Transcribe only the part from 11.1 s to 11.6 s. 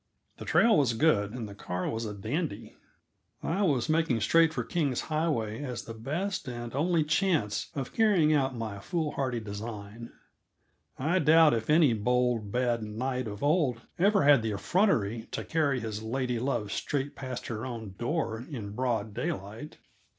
doubt